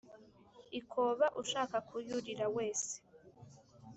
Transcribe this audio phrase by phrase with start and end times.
[0.79, 2.93] ikoba ushaka kuyurira wese.